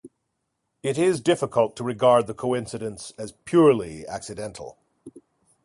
[0.81, 4.79] It is difficult to regard the coincidence as purely accidental.